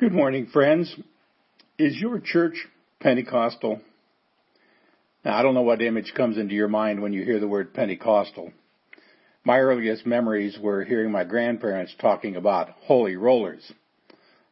[0.00, 0.96] Good morning, friends.
[1.76, 2.54] Is your church
[3.00, 3.82] Pentecostal?
[5.26, 7.74] Now, I don't know what image comes into your mind when you hear the word
[7.74, 8.50] Pentecostal.
[9.44, 13.70] My earliest memories were hearing my grandparents talking about holy rollers.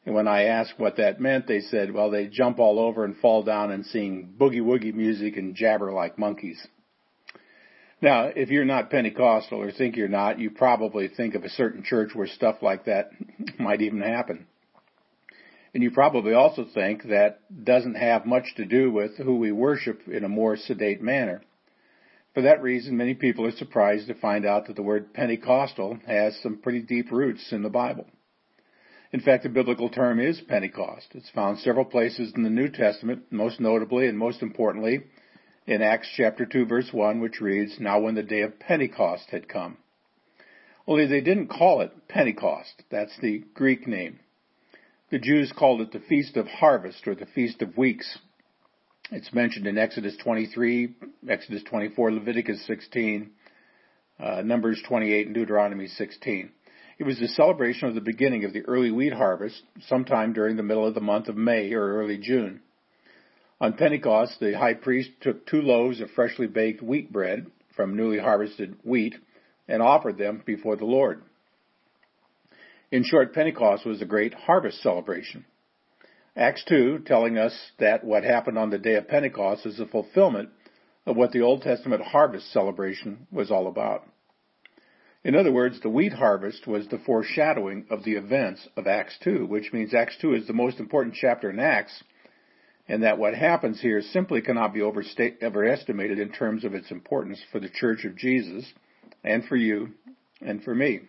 [0.05, 3.17] And when I asked what that meant, they said, well, they jump all over and
[3.17, 6.61] fall down and sing boogie woogie music and jabber like monkeys.
[8.03, 11.85] Now, if you're not Pentecostal or think you're not, you probably think of a certain
[11.85, 13.13] church where stuff like that
[13.59, 14.47] might even happen.
[15.75, 20.09] And you probably also think that doesn't have much to do with who we worship
[20.09, 21.43] in a more sedate manner.
[22.35, 26.39] For that reason, many people are surprised to find out that the word Pentecostal has
[26.43, 28.07] some pretty deep roots in the Bible.
[29.13, 31.09] In fact, the biblical term is Pentecost.
[31.15, 35.03] It's found several places in the New Testament, most notably and most importantly
[35.69, 39.49] in Acts chapter 2 verse 1, which reads, Now when the day of Pentecost had
[39.49, 39.77] come.
[40.87, 42.83] Only they didn't call it Pentecost.
[42.91, 44.21] That's the Greek name.
[45.11, 48.19] The Jews called it the Feast of Harvest or the Feast of Weeks.
[49.11, 53.31] It's mentioned in Exodus 23, Exodus 24, Leviticus 16,
[54.21, 56.51] uh, Numbers 28, and Deuteronomy 16.
[56.99, 60.63] It was the celebration of the beginning of the early wheat harvest, sometime during the
[60.63, 62.61] middle of the month of May or early June.
[63.63, 68.19] On Pentecost, the high priest took two loaves of freshly baked wheat bread from newly
[68.19, 69.15] harvested wheat
[69.69, 71.23] and offered them before the Lord.
[72.91, 75.45] In short, Pentecost was a great harvest celebration.
[76.35, 80.49] Acts 2 telling us that what happened on the day of Pentecost is a fulfillment
[81.05, 84.05] of what the Old Testament harvest celebration was all about.
[85.23, 89.45] In other words, the wheat harvest was the foreshadowing of the events of Acts 2,
[89.47, 92.03] which means Acts 2 is the most important chapter in Acts,
[92.87, 97.61] and that what happens here simply cannot be overestimated in terms of its importance for
[97.61, 98.73] the Church of Jesus,
[99.23, 99.93] and for you,
[100.41, 101.01] and for me.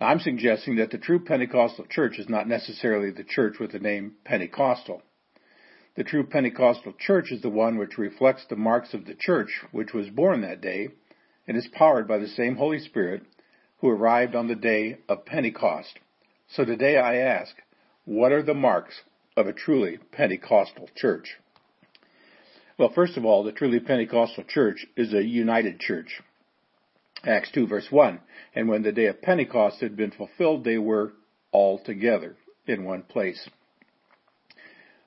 [0.00, 4.14] I'm suggesting that the true Pentecostal church is not necessarily the church with the name
[4.24, 5.02] Pentecostal.
[5.96, 9.92] The true Pentecostal church is the one which reflects the marks of the church which
[9.94, 10.88] was born that day
[11.46, 13.22] and is powered by the same Holy Spirit
[13.78, 16.00] who arrived on the day of Pentecost.
[16.48, 17.54] So today I ask,
[18.04, 19.02] what are the marks
[19.36, 21.36] of a truly Pentecostal church?
[22.76, 26.20] Well, first of all, the truly Pentecostal church is a united church.
[27.26, 28.20] Acts 2 verse 1.
[28.54, 31.12] And when the day of Pentecost had been fulfilled, they were
[31.52, 32.36] all together
[32.66, 33.48] in one place.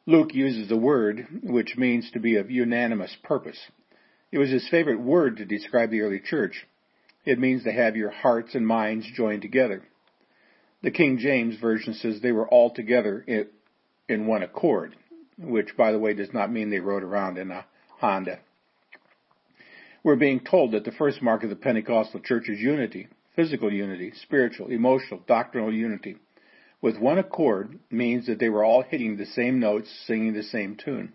[0.06, 3.60] Luke uses a word which means to be of unanimous purpose.
[4.32, 6.66] It was his favorite word to describe the early church.
[7.26, 9.84] It means to have your hearts and minds joined together.
[10.82, 13.26] The King James Version says they were all together
[14.08, 14.96] in one accord,
[15.38, 17.66] which, by the way, does not mean they rode around in a
[18.00, 18.40] Honda.
[20.04, 24.14] We're being told that the first mark of the Pentecostal church is unity, physical unity,
[24.22, 26.18] spiritual, emotional, doctrinal unity.
[26.82, 30.76] With one accord means that they were all hitting the same notes, singing the same
[30.76, 31.14] tune.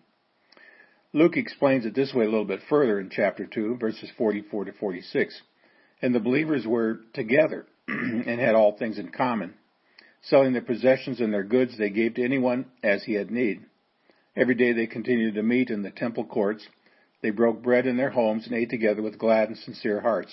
[1.12, 4.72] Luke explains it this way a little bit further in chapter 2, verses 44 to
[4.72, 5.41] 46.
[6.00, 9.54] And the believers were together and had all things in common.
[10.22, 13.62] Selling their possessions and their goods, they gave to anyone as he had need.
[14.34, 16.66] Every day they continued to meet in the temple courts
[17.22, 20.33] they broke bread in their homes and ate together with glad and sincere hearts.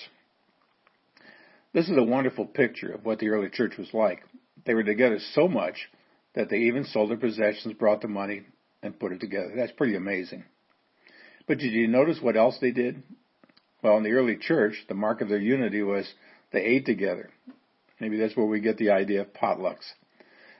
[1.72, 4.24] This is a wonderful picture of what the early church was like.
[4.66, 5.88] They were together so much
[6.34, 8.42] that they even sold their possessions, brought the money,
[8.82, 9.52] and put it together.
[9.56, 10.44] That's pretty amazing.
[11.46, 13.02] But did you notice what else they did?
[13.82, 16.12] Well, in the early church, the mark of their unity was
[16.52, 17.30] they ate together.
[18.00, 19.86] Maybe that's where we get the idea of potlucks.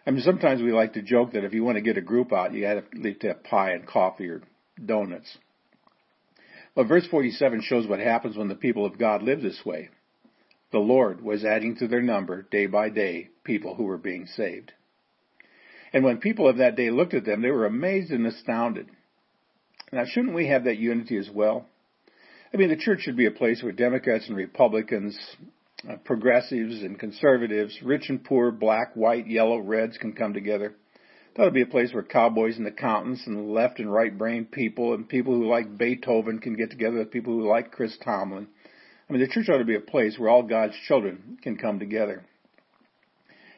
[0.06, 2.32] I mean, sometimes we like to joke that if you want to get a group
[2.32, 4.42] out, you have to have pie and coffee or
[4.84, 5.36] donuts.
[6.74, 9.90] But verse 47 shows what happens when the people of God live this way.
[10.72, 14.72] The Lord was adding to their number day by day people who were being saved.
[15.92, 18.88] And when people of that day looked at them, they were amazed and astounded.
[19.92, 21.66] Now, shouldn't we have that unity as well?
[22.54, 25.18] I mean, the church should be a place where Democrats and Republicans,
[25.88, 30.74] uh, progressives and conservatives, rich and poor, black, white, yellow, reds can come together.
[31.36, 34.94] That would be a place where cowboys and accountants and left and right brain people
[34.94, 38.48] and people who like Beethoven can get together with people who like Chris Tomlin.
[39.08, 41.78] I mean, the church ought to be a place where all God's children can come
[41.78, 42.24] together.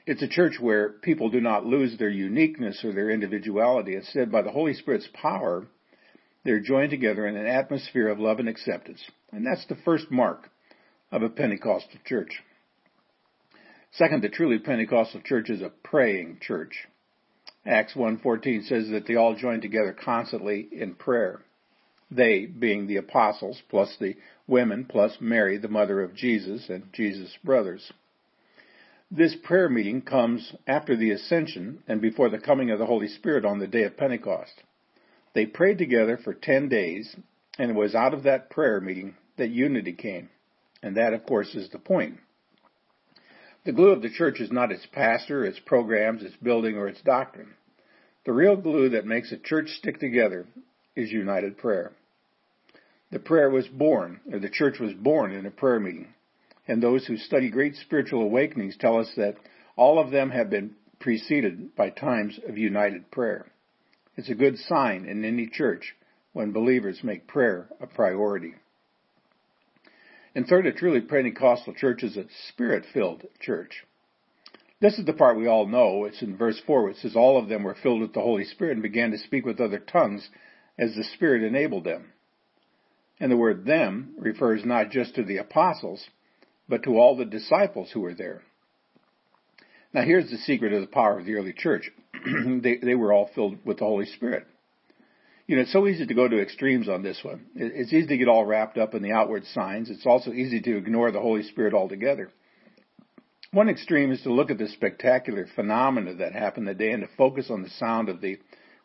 [0.07, 3.95] It's a church where people do not lose their uniqueness or their individuality.
[3.95, 5.67] Instead, by the Holy Spirit's power,
[6.45, 9.03] they're joined together in an atmosphere of love and acceptance.
[9.31, 10.51] And that's the first mark
[11.13, 12.43] of a Pentecostal church.
[13.93, 16.87] Second, the truly Pentecostal church is a praying church.
[17.65, 21.41] Acts 1:14 says that they all joined together constantly in prayer.
[22.11, 24.17] They being the apostles plus the
[24.47, 27.93] women plus Mary the mother of Jesus and Jesus' brothers.
[29.11, 33.45] This prayer meeting comes after the ascension and before the coming of the Holy Spirit
[33.45, 34.63] on the day of Pentecost.
[35.35, 37.15] They prayed together for 10 days,
[37.59, 40.31] and it was out of that prayer meeting that unity came.
[40.83, 42.19] And that, of course, is the point.
[43.65, 47.01] The glue of the church is not its pastor, its programs, its building, or its
[47.03, 47.55] doctrine.
[48.25, 50.47] The real glue that makes a church stick together
[50.97, 51.93] is united prayer.
[53.11, 56.15] The prayer was born, or the church was born in a prayer meeting
[56.69, 59.37] and those who study great spiritual awakenings tell us that
[59.77, 63.47] all of them have been preceded by times of united prayer.
[64.17, 65.95] It's a good sign in any church
[66.33, 68.55] when believers make prayer a priority.
[70.35, 73.85] And third, a truly Pentecostal church is a spirit-filled church.
[74.81, 76.05] This is the part we all know.
[76.05, 78.73] It's in verse 4 it says, All of them were filled with the Holy Spirit
[78.73, 80.29] and began to speak with other tongues
[80.79, 82.13] as the Spirit enabled them.
[83.21, 86.09] And the word them refers not just to the apostles,
[86.69, 88.43] but to all the disciples who were there.
[89.93, 91.91] Now here's the secret of the power of the early church.
[92.63, 94.47] they, they were all filled with the Holy Spirit.
[95.47, 97.47] You know, it's so easy to go to extremes on this one.
[97.55, 99.91] It's easy to get all wrapped up in the outward signs.
[99.91, 102.31] It's also easy to ignore the Holy Spirit altogether.
[103.53, 107.17] One extreme is to look at the spectacular phenomena that happened that day and to
[107.19, 108.39] focus on the sound of the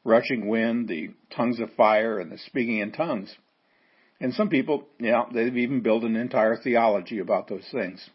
[0.03, 3.33] rushing wind, the tongues of fire, and the speaking in tongues.
[4.19, 8.09] And some people, yeah, they've even built an entire theology about those things.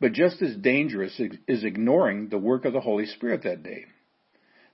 [0.00, 3.86] But just as dangerous is ignoring the work of the Holy Spirit that day.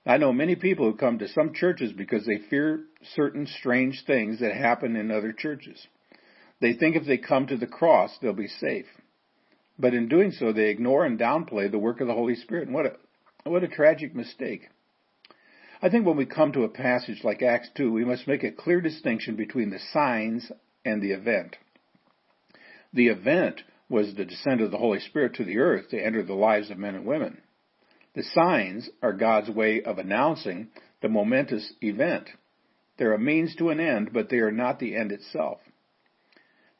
[0.07, 4.39] I know many people who come to some churches because they fear certain strange things
[4.39, 5.85] that happen in other churches.
[6.61, 8.85] They think if they come to the cross, they'll be safe.
[9.77, 12.67] But in doing so, they ignore and downplay the work of the Holy Spirit.
[12.67, 12.93] And what a,
[13.49, 14.69] what a tragic mistake.
[15.81, 18.51] I think when we come to a passage like Acts 2, we must make a
[18.51, 20.49] clear distinction between the signs
[20.85, 21.57] and the event.
[22.93, 26.33] The event was the descent of the Holy Spirit to the earth to enter the
[26.33, 27.41] lives of men and women.
[28.17, 30.69] The signs are God's way of announcing
[31.03, 32.31] the momentous event.
[32.97, 35.59] They're a means to an end, but they are not the end itself.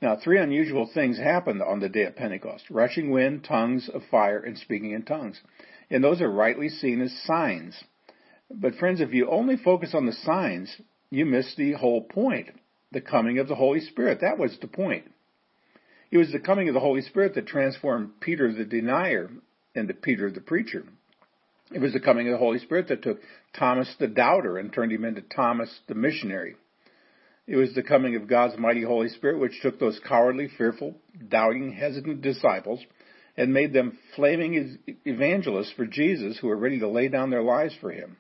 [0.02, 4.40] Now, three unusual things happened on the day of Pentecost rushing wind, tongues of fire,
[4.40, 5.40] and speaking in tongues.
[5.92, 7.84] And those are rightly seen as signs.
[8.50, 10.76] But friends, if you only focus on the signs,
[11.12, 12.50] you miss the whole point.
[12.92, 14.22] The coming of the Holy Spirit.
[14.22, 15.06] That was the point.
[16.10, 19.30] It was the coming of the Holy Spirit that transformed Peter the denier
[19.76, 20.84] into Peter the preacher.
[21.72, 23.20] It was the coming of the Holy Spirit that took
[23.58, 26.56] Thomas the doubter and turned him into Thomas the missionary.
[27.46, 30.96] It was the coming of God's mighty Holy Spirit which took those cowardly, fearful,
[31.30, 32.84] doubting, hesitant disciples
[33.38, 37.76] and made them flaming evangelists for Jesus who were ready to lay down their lives
[37.80, 38.18] for him.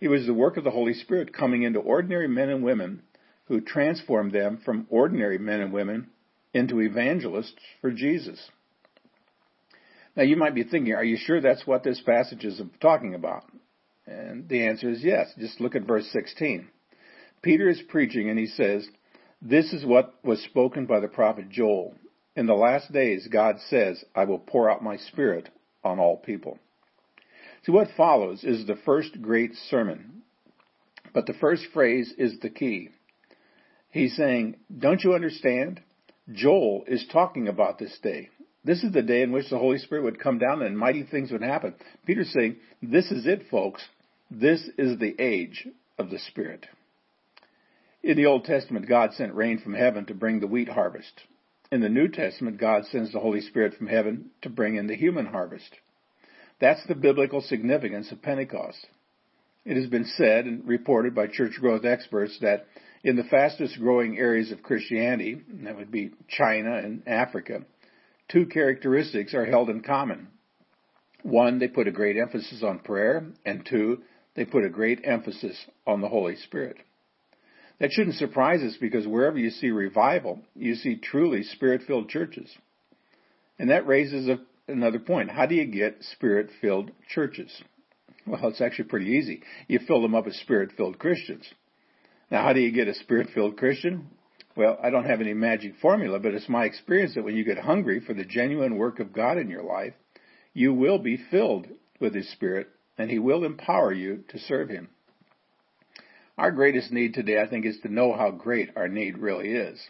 [0.00, 3.02] It was the work of the Holy Spirit coming into ordinary men and women
[3.46, 6.08] who transformed them from ordinary men and women
[6.52, 8.50] into evangelists for Jesus.
[10.16, 13.44] Now you might be thinking, are you sure that's what this passage is talking about?
[14.06, 15.32] And the answer is yes.
[15.38, 16.68] Just look at verse 16.
[17.42, 18.86] Peter is preaching and he says,
[19.42, 21.94] this is what was spoken by the prophet Joel.
[22.36, 25.50] In the last days, God says, I will pour out my spirit
[25.84, 26.58] on all people.
[27.64, 30.22] See, what follows is the first great sermon.
[31.12, 32.88] But the first phrase is the key.
[33.90, 35.80] He's saying, Don't you understand?
[36.32, 38.30] Joel is talking about this day.
[38.64, 41.30] This is the day in which the Holy Spirit would come down and mighty things
[41.30, 41.74] would happen.
[42.06, 43.82] Peter's saying, This is it, folks.
[44.30, 45.68] This is the age
[45.98, 46.66] of the Spirit.
[48.02, 51.12] In the Old Testament, God sent rain from heaven to bring the wheat harvest.
[51.70, 54.96] In the New Testament, God sends the Holy Spirit from heaven to bring in the
[54.96, 55.74] human harvest.
[56.60, 58.86] That's the biblical significance of Pentecost.
[59.64, 62.66] It has been said and reported by church growth experts that
[63.02, 67.62] in the fastest growing areas of Christianity, that would be China and Africa,
[68.28, 70.28] two characteristics are held in common.
[71.22, 74.02] One, they put a great emphasis on prayer, and two,
[74.34, 76.76] they put a great emphasis on the Holy Spirit.
[77.80, 82.50] That shouldn't surprise us because wherever you see revival, you see truly spirit filled churches.
[83.58, 84.38] And that raises a
[84.68, 85.30] another point.
[85.30, 87.50] How do you get spirit filled churches?
[88.26, 89.42] Well, it's actually pretty easy.
[89.68, 91.46] You fill them up with spirit filled Christians.
[92.30, 94.08] Now, how do you get a spirit filled Christian?
[94.56, 97.58] Well, I don't have any magic formula, but it's my experience that when you get
[97.58, 99.94] hungry for the genuine work of God in your life,
[100.52, 101.66] you will be filled
[102.00, 104.88] with His Spirit, and He will empower you to serve Him.
[106.38, 109.80] Our greatest need today, I think, is to know how great our need really is.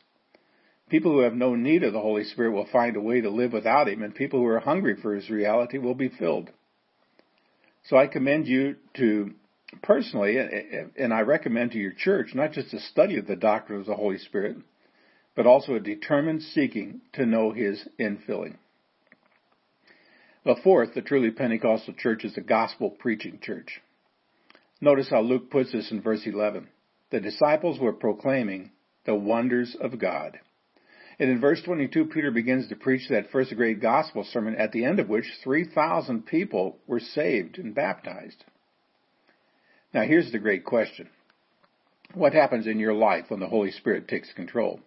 [0.88, 3.52] People who have no need of the Holy Spirit will find a way to live
[3.52, 6.50] without Him, and people who are hungry for His reality will be filled.
[7.84, 9.34] So I commend you to
[9.82, 10.36] personally,
[10.96, 13.94] and I recommend to your church, not just a study of the doctrine of the
[13.94, 14.56] Holy Spirit,
[15.34, 18.56] but also a determined seeking to know His infilling.
[20.44, 23.80] The fourth, the truly Pentecostal church is a gospel preaching church.
[24.80, 26.68] Notice how Luke puts this in verse 11.
[27.10, 28.70] The disciples were proclaiming
[29.06, 30.38] the wonders of God.
[31.18, 34.84] And in verse 22, Peter begins to preach that first great gospel sermon, at the
[34.84, 38.44] end of which 3,000 people were saved and baptized.
[39.94, 41.08] Now, here's the great question
[42.12, 44.80] What happens in your life when the Holy Spirit takes control?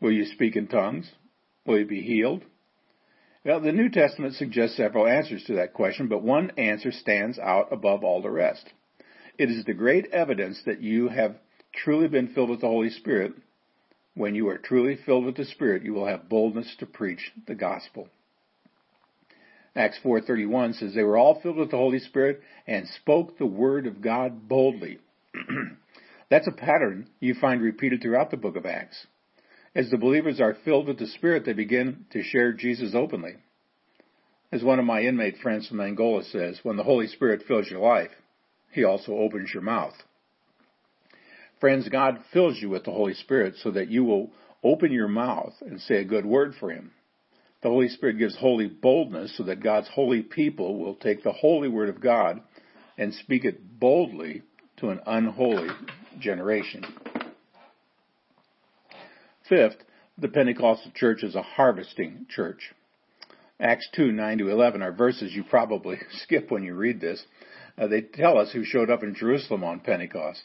[0.00, 1.10] Will you speak in tongues?
[1.66, 2.44] Will you be healed?
[3.44, 7.72] Well, the New Testament suggests several answers to that question, but one answer stands out
[7.72, 8.64] above all the rest.
[9.36, 11.36] It is the great evidence that you have
[11.74, 13.32] truly been filled with the Holy Spirit
[14.14, 17.54] when you are truly filled with the Spirit, you will have boldness to preach the
[17.54, 18.08] gospel.
[19.76, 23.86] Acts 4:31 says they were all filled with the Holy Spirit and spoke the word
[23.86, 24.98] of God boldly.
[26.28, 29.06] That's a pattern you find repeated throughout the book of Acts.
[29.74, 33.36] As the believers are filled with the Spirit, they begin to share Jesus openly.
[34.52, 37.80] As one of my inmate friends from Angola says, when the Holy Spirit fills your
[37.80, 38.10] life,
[38.72, 39.94] He also opens your mouth.
[41.60, 44.30] Friends, God fills you with the Holy Spirit so that you will
[44.64, 46.90] open your mouth and say a good word for Him.
[47.62, 51.68] The Holy Spirit gives holy boldness so that God's holy people will take the holy
[51.68, 52.40] word of God
[52.96, 54.42] and speak it boldly
[54.78, 55.68] to an unholy
[56.18, 56.84] generation.
[59.48, 59.76] Fifth,
[60.16, 62.72] the Pentecostal church is a harvesting church.
[63.58, 67.22] Acts 2, 9 to 11 are verses you probably skip when you read this.
[67.76, 70.42] Uh, they tell us who showed up in Jerusalem on Pentecost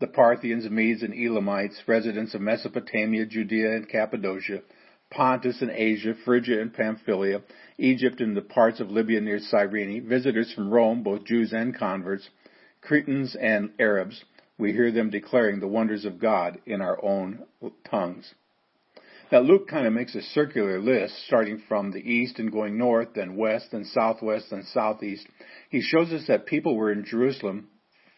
[0.00, 4.60] the Parthians, Medes, and Elamites, residents of Mesopotamia, Judea, and Cappadocia,
[5.14, 7.42] Pontus and Asia, Phrygia and Pamphylia,
[7.78, 12.28] Egypt and the parts of Libya near Cyrene, visitors from Rome, both Jews and converts,
[12.80, 14.24] Cretans and Arabs,
[14.58, 17.44] we hear them declaring the wonders of God in our own
[17.88, 18.32] tongues.
[19.32, 23.08] Now Luke kind of makes a circular list starting from the east and going north,
[23.14, 25.26] then west, then southwest, then southeast.
[25.70, 27.68] He shows us that people were in Jerusalem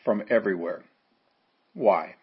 [0.04, 0.82] from everywhere.
[1.72, 2.16] Why?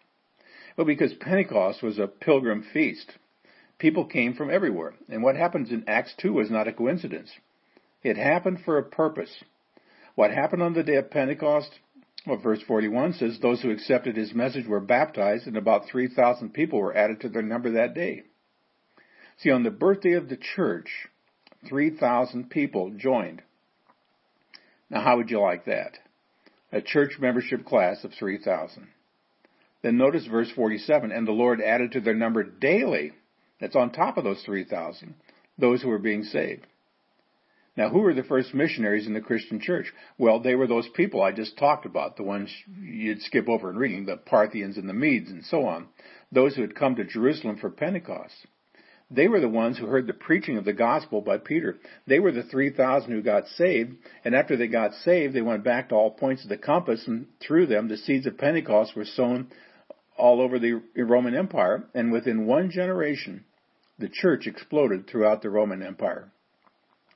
[0.76, 3.10] Well, because Pentecost was a pilgrim feast.
[3.84, 4.94] People came from everywhere.
[5.10, 7.30] And what happens in Acts 2 was not a coincidence.
[8.02, 9.44] It happened for a purpose.
[10.14, 11.68] What happened on the day of Pentecost?
[12.26, 16.78] Well, verse 41 says those who accepted his message were baptized, and about 3,000 people
[16.78, 18.22] were added to their number that day.
[19.40, 20.88] See, on the birthday of the church,
[21.68, 23.42] 3,000 people joined.
[24.88, 25.98] Now, how would you like that?
[26.72, 28.88] A church membership class of 3,000.
[29.82, 33.12] Then notice verse 47, and the Lord added to their number daily,
[33.60, 35.14] that's on top of those 3,000,
[35.58, 36.66] those who were being saved.
[37.76, 39.92] Now, who were the first missionaries in the Christian church?
[40.16, 42.48] Well, they were those people I just talked about, the ones
[42.80, 45.88] you'd skip over in reading, the Parthians and the Medes and so on,
[46.30, 48.34] those who had come to Jerusalem for Pentecost.
[49.10, 51.76] They were the ones who heard the preaching of the gospel by Peter.
[52.06, 55.88] They were the 3,000 who got saved, and after they got saved, they went back
[55.88, 59.48] to all points of the compass, and through them, the seeds of Pentecost were sown
[60.16, 63.44] all over the Roman Empire, and within one generation,
[63.98, 66.30] the church exploded throughout the Roman Empire.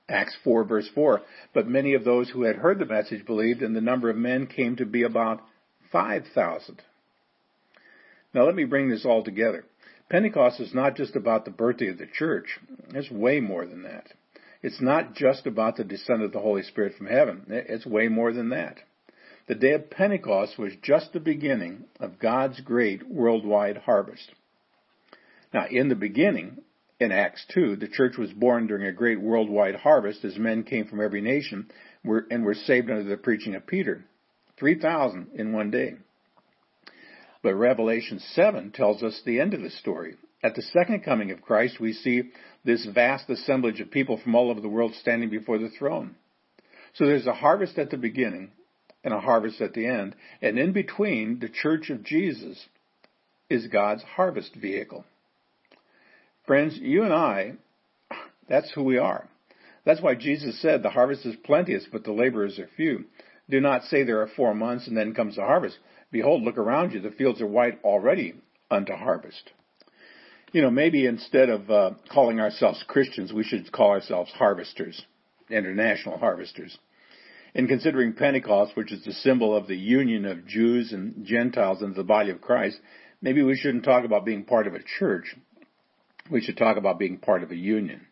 [0.09, 1.21] Acts 4 verse 4,
[1.53, 4.47] but many of those who had heard the message believed, and the number of men
[4.47, 5.43] came to be about
[5.93, 6.83] 5,000.
[8.35, 9.65] Now let me bring this all together.
[10.09, 12.59] Pentecost is not just about the birthday of the church.
[12.95, 14.07] It's way more than that.
[14.63, 17.45] It's not just about the descent of the Holy Spirit from heaven.
[17.49, 18.79] It's way more than that.
[19.49, 24.31] The day of Pentecost was just the beginning of God's great worldwide harvest.
[25.55, 26.59] Now, in the beginning,
[27.01, 30.87] in Acts 2, the church was born during a great worldwide harvest as men came
[30.87, 31.71] from every nation
[32.05, 34.05] and were saved under the preaching of Peter.
[34.59, 35.95] 3,000 in one day.
[37.43, 40.17] But Revelation 7 tells us the end of the story.
[40.43, 42.33] At the second coming of Christ, we see
[42.65, 46.17] this vast assemblage of people from all over the world standing before the throne.
[46.95, 48.51] So there's a harvest at the beginning,
[49.05, 50.15] and a harvest at the end.
[50.43, 52.67] And in between, the church of Jesus
[53.49, 55.05] is God's harvest vehicle.
[56.47, 57.53] Friends, you and I,
[58.49, 59.29] that's who we are.
[59.85, 63.05] That's why Jesus said the harvest is plenteous, but the laborers are few.
[63.49, 65.79] Do not say there are four months and then comes the harvest.
[66.11, 67.01] Behold, look around you.
[67.01, 68.35] The fields are white already
[68.71, 69.51] unto harvest.
[70.53, 75.03] You know, maybe instead of uh, calling ourselves Christians, we should call ourselves harvesters,
[75.51, 76.77] international harvesters.
[77.59, 81.97] In considering Pentecost, which is the symbol of the union of Jews and Gentiles into
[81.97, 82.79] the body of Christ,
[83.21, 85.35] maybe we shouldn't talk about being part of a church.
[86.31, 88.07] We should talk about being part of a union.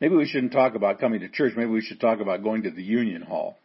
[0.00, 1.52] Maybe we shouldn't talk about coming to church.
[1.54, 3.58] Maybe we should talk about going to the union hall.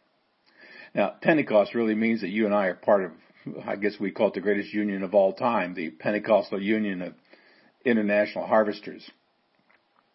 [0.94, 3.12] Now, Pentecost really means that you and I are part of,
[3.66, 7.14] I guess we call it the greatest union of all time, the Pentecostal Union of
[7.86, 9.10] International Harvesters.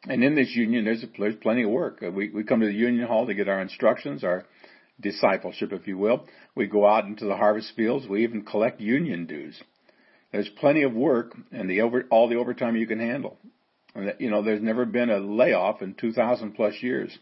[0.07, 1.03] And in this union, there's,
[1.41, 2.03] plenty of work.
[2.03, 4.45] We, we come to the union hall to get our instructions, our
[5.01, 6.27] discipleship, if you will.
[6.55, 8.07] We go out into the harvest fields.
[8.07, 9.61] We even collect union dues.
[10.33, 13.39] There's plenty of work and the over, all the overtime you can handle.
[13.95, 17.17] And you know, there's never been a layoff in 2,000 plus years.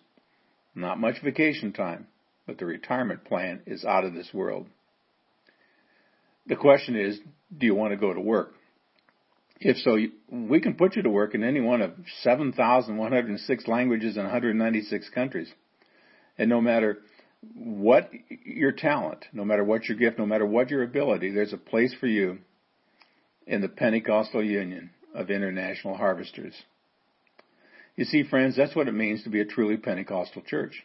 [0.75, 2.07] Not much vacation time,
[2.47, 4.67] but the retirement plan is out of this world.
[6.47, 7.21] The question is,
[7.57, 8.55] do you want to go to work?
[9.61, 9.97] If so,
[10.31, 15.53] we can put you to work in any one of 7,106 languages in 196 countries.
[16.37, 16.99] And no matter
[17.55, 18.11] what
[18.45, 21.95] your talent, no matter what your gift, no matter what your ability, there's a place
[21.99, 22.39] for you
[23.47, 26.55] in the Pentecostal Union of International Harvesters.
[27.97, 30.83] You see, friends, that's what it means to be a truly Pentecostal church.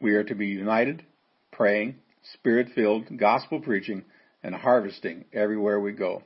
[0.00, 1.04] We are to be united,
[1.52, 1.96] praying,
[2.34, 4.04] spirit filled, gospel preaching,
[4.42, 6.22] and harvesting everywhere we go.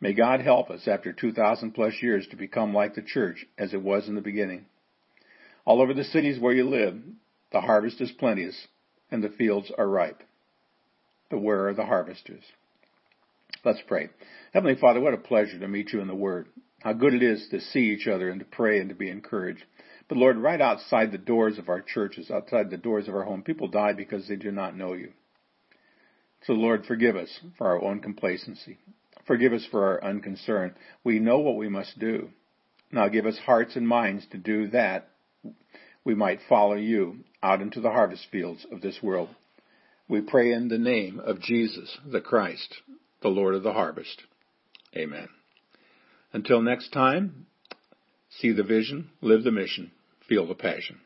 [0.00, 3.82] May God help us after 2,000 plus years to become like the church as it
[3.82, 4.66] was in the beginning.
[5.64, 6.96] All over the cities where you live,
[7.52, 8.68] the harvest is plenteous
[9.10, 10.22] and the fields are ripe.
[11.30, 12.42] But where are the harvesters?
[13.64, 14.10] Let's pray.
[14.52, 16.46] Heavenly Father, what a pleasure to meet you in the Word.
[16.80, 19.64] How good it is to see each other and to pray and to be encouraged.
[20.08, 23.42] But Lord, right outside the doors of our churches, outside the doors of our home,
[23.42, 25.12] people die because they do not know you.
[26.46, 27.28] So Lord, forgive us
[27.58, 28.78] for our own complacency.
[29.26, 30.74] Forgive us for our unconcern.
[31.04, 32.30] We know what we must do.
[32.90, 35.10] Now give us hearts and minds to do that
[36.04, 39.28] we might follow you out into the harvest fields of this world.
[40.08, 42.76] We pray in the name of Jesus, the Christ,
[43.22, 44.22] the Lord of the harvest.
[44.96, 45.28] Amen.
[46.32, 47.46] Until next time,
[48.28, 49.92] see the vision, live the mission,
[50.28, 51.00] feel the passion.